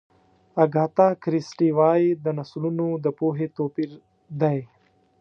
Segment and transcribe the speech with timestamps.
[0.63, 3.91] اګاتا کریسټي وایي د نسلونو د پوهې توپیر
[4.41, 4.59] دی.